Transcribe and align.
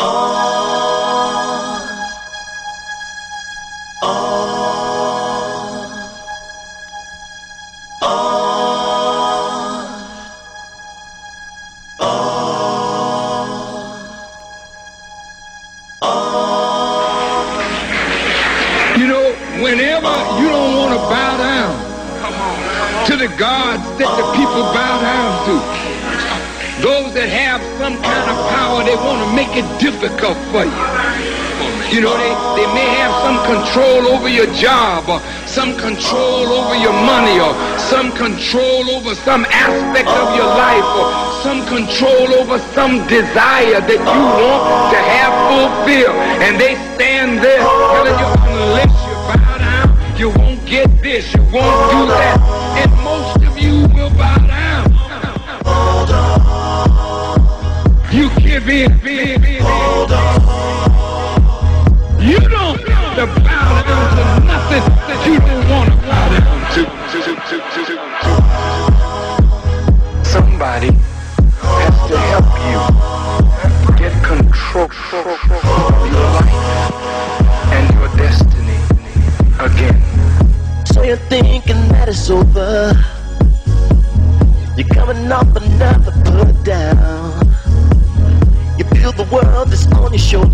Oh. 0.00 0.27
control 38.32 38.90
over 38.90 39.14
some 39.14 39.46
aspect 39.48 40.08
of 40.08 40.36
your 40.36 40.44
life 40.44 40.84
or 41.00 41.08
some 41.42 41.64
control 41.66 42.28
over 42.34 42.58
some 42.76 43.06
desire 43.08 43.80
that 43.80 44.00
you 44.04 44.22
want 44.36 44.92
to 44.92 45.00
have 45.16 45.32
fulfilled. 45.48 46.16
And 46.44 46.60
they 46.60 46.74
stand 46.94 47.38
there 47.42 47.58
telling 47.58 48.18
you, 48.20 48.28
unless 48.52 48.92
you 49.08 49.14
bow 49.28 49.56
down, 49.58 49.88
you 50.20 50.28
won't 50.30 50.62
get 50.66 50.88
this, 51.02 51.32
you 51.32 51.42
won't 51.44 51.80
do 51.94 52.00
that. 52.20 52.36
And 52.80 52.90
most 53.02 53.40
of 53.48 53.56
you 53.56 53.88
will 53.94 54.10
bow 54.10 54.36
down. 54.46 54.84
You 58.12 58.28
give 58.40 58.68
in. 58.68 59.17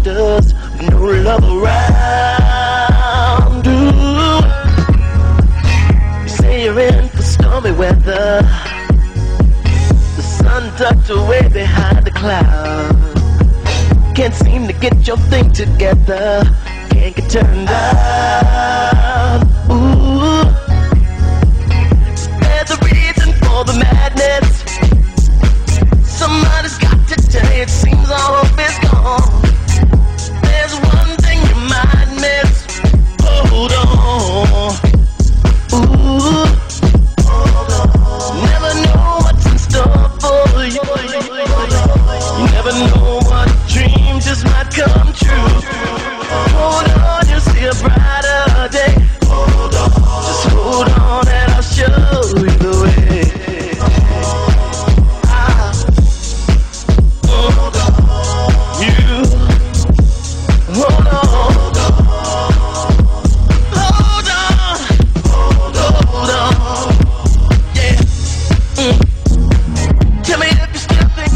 dust 0.05 0.55
no 0.83 0.99
love 1.01 1.43
around. 1.43 1.97
Ooh. 3.67 4.43
You 6.23 6.29
say 6.29 6.65
you're 6.65 6.79
in 6.79 7.09
for 7.09 7.23
stormy 7.23 7.73
weather. 7.73 8.43
The 10.17 10.23
sun 10.23 10.77
tucked 10.77 11.09
away 11.09 11.49
behind 11.49 12.07
the 12.07 12.11
clouds. 12.11 13.23
Can't 14.15 14.35
seem 14.35 14.67
to 14.67 14.75
get 14.75 15.07
your 15.07 15.17
thing 15.17 15.51
together. 15.53 16.45
Can't 16.91 17.17
get 17.17 17.31
turned 17.31 17.69
out. 17.71 19.04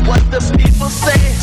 what 0.08 0.30
the 0.30 0.40
people 0.56 0.88
say. 0.88 1.37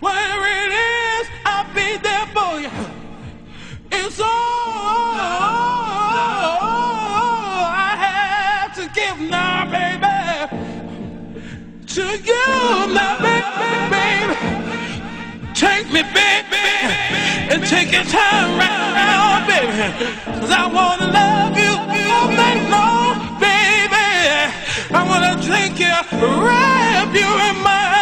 Where 0.00 0.42
it 0.64 0.72
is, 0.72 1.28
I'll 1.44 1.72
be 1.74 1.96
there 1.98 2.26
for 2.34 2.60
you. 2.60 2.70
It's 3.92 4.20
all 4.20 4.28
I 7.70 7.94
have 8.06 8.74
to 8.76 8.88
give 8.94 9.18
now, 9.30 9.64
baby. 9.70 10.66
To 11.94 12.02
you, 12.02 12.46
baby, 13.22 13.70
baby. 13.94 14.36
Take 15.54 15.86
me, 15.92 16.02
baby, 16.02 16.68
and 17.50 17.64
take 17.66 17.92
your 17.92 18.04
time 18.04 18.58
round, 18.58 18.94
round 18.94 19.46
I 20.50 20.66
wanna 20.66 21.12
love 21.12 21.56
you 21.56 21.74
baby. 23.40 24.08
I 24.94 25.02
wanna 25.08 25.40
you, 25.80 25.94
wrap 26.18 27.14
you 27.14 27.28
in 27.48 27.56
my 27.62 27.97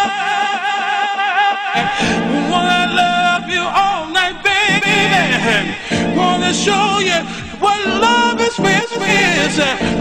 and 5.46 6.16
wanna 6.18 6.52
show 6.54 6.98
you 7.00 7.20
what 7.60 7.80
love 7.86 8.40
is, 8.40 8.58
is, 8.58 8.92
is. 8.92 9.58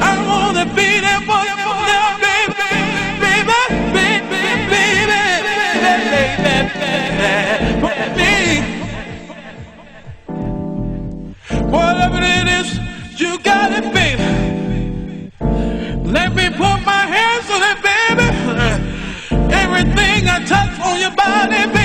I 0.09 0.13
wanna 0.29 0.65
be 0.79 0.89
there 1.05 1.21
for 1.29 1.41
you 1.49 1.57
now, 1.91 2.17
baby, 2.27 2.69
baby, 3.23 3.61
baby, 3.93 4.41
baby, 4.71 5.21
baby, 5.81 6.21
baby, 6.41 7.81
baby, 7.81 8.17
me. 8.17 8.85
Whatever 11.71 12.19
it 12.21 12.47
is, 12.59 12.79
you 13.19 13.39
got 13.39 13.71
it, 13.73 13.93
baby. 13.93 14.51
Let 16.03 16.35
me 16.35 16.49
put 16.49 16.79
my 16.85 17.03
hands 17.15 17.49
on 17.55 17.61
it, 17.71 17.79
baby. 17.91 18.27
Everything 19.53 20.27
I 20.29 20.43
touch 20.45 20.79
on 20.81 20.99
your 21.01 21.11
body, 21.15 21.65
baby. 21.73 21.84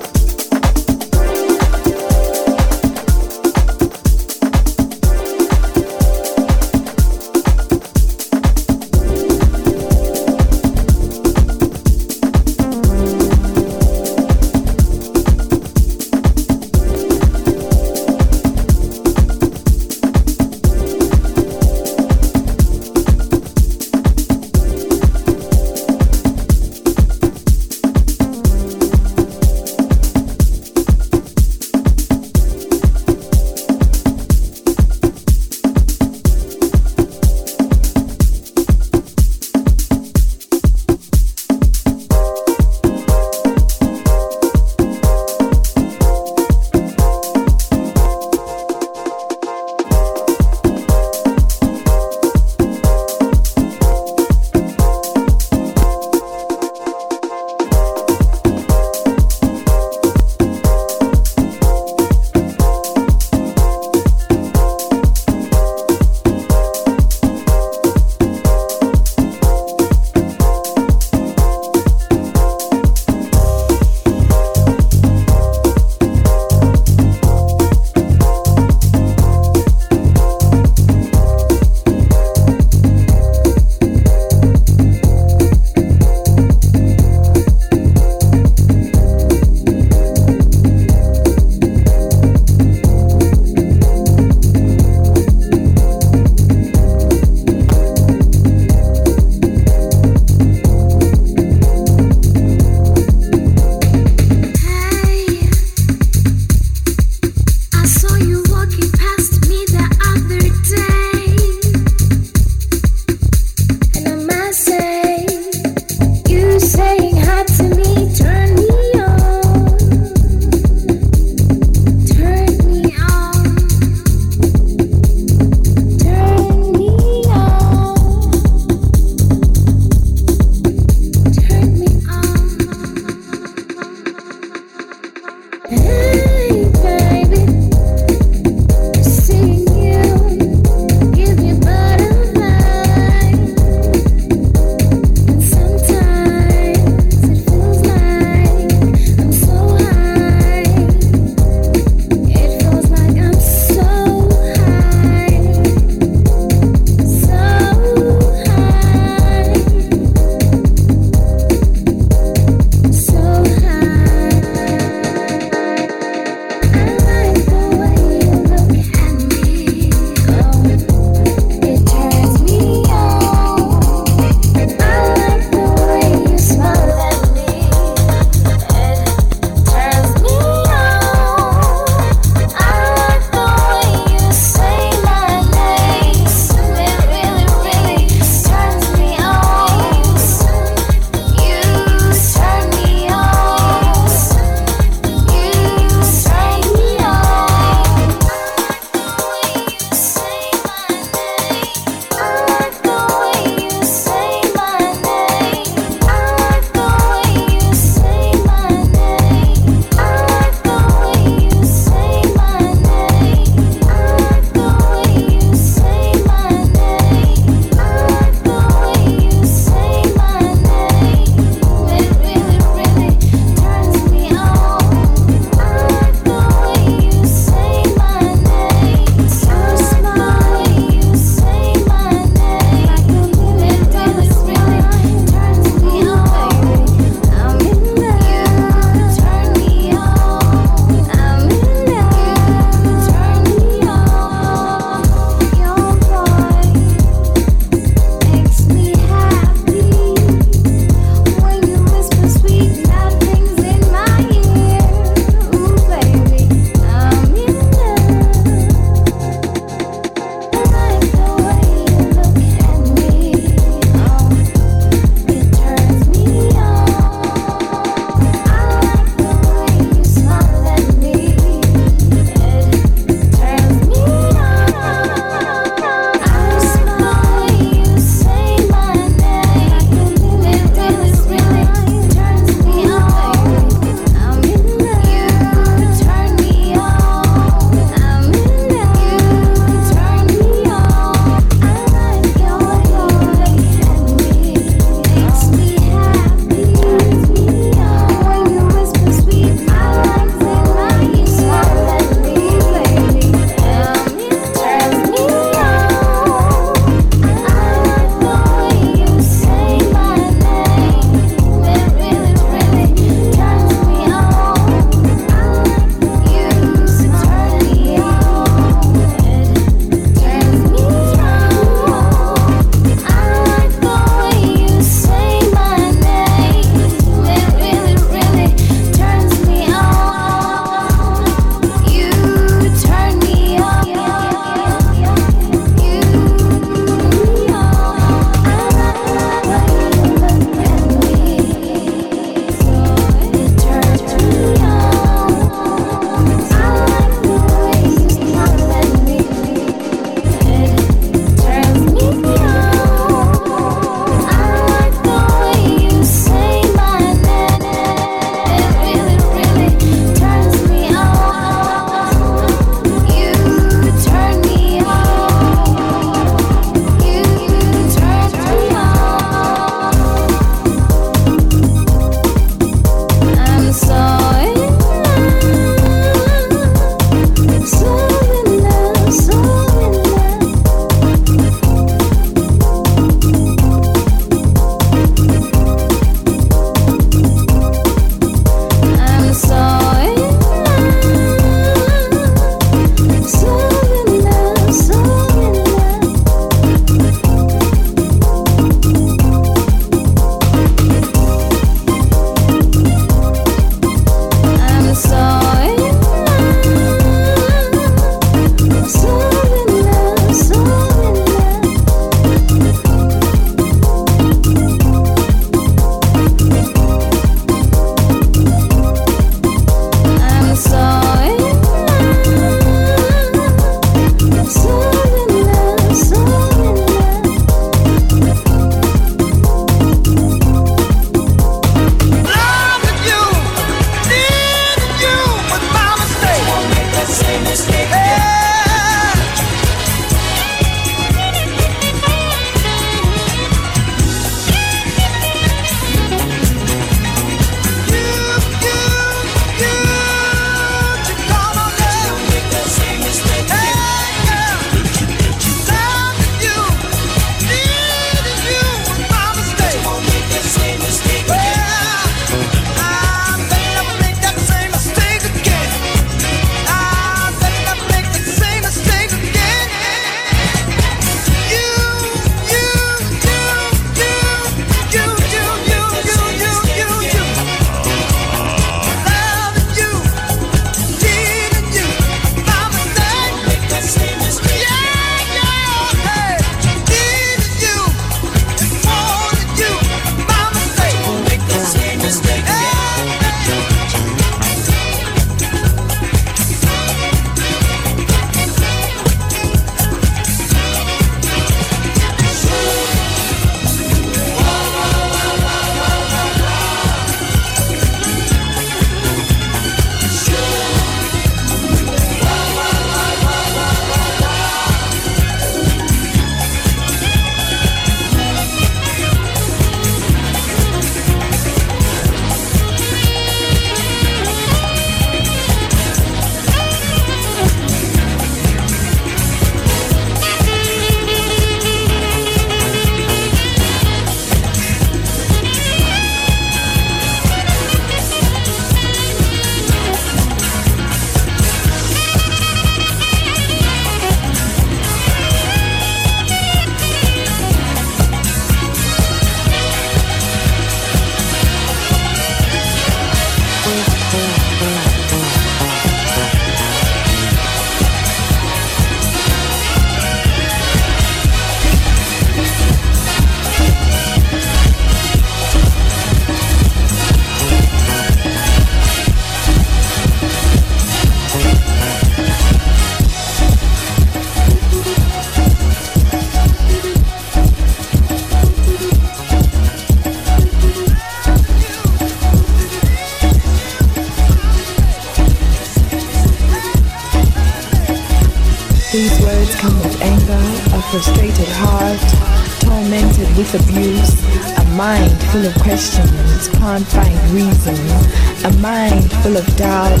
A 598.48 598.52
mind 598.60 599.12
full 599.22 599.36
of 599.36 599.46
doubt 599.56 600.00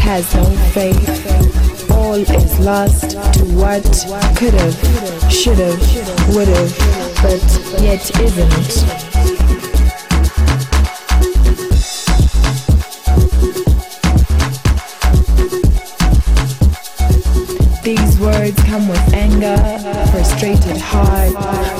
has 0.00 0.34
no 0.34 0.44
faith. 0.74 1.90
All 1.90 2.16
is 2.16 2.58
lost 2.58 3.12
to 3.12 3.44
what 3.56 3.84
could've, 4.36 4.76
should've, 5.32 5.80
would've, 6.34 6.76
but 7.22 7.40
yet 7.80 8.04
isn't. 8.20 8.76
These 17.82 18.20
words 18.20 18.62
come 18.64 18.88
with 18.88 19.14
anger, 19.14 19.56
frustrated 20.10 20.76
heart, 20.76 21.75